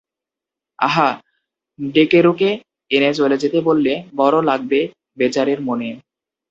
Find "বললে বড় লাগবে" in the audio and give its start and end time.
3.61-4.79